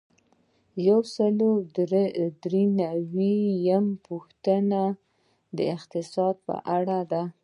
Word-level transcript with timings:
یو 0.87 0.99
سل 1.15 1.35
او 1.49 1.55
درې 2.43 2.63
نوي 2.81 3.35
یمه 3.67 3.95
پوښتنه 4.07 4.81
د 5.57 5.59
اقتصاد 5.75 6.35
په 6.47 6.55
اړه 6.77 6.99
ده. 7.11 7.23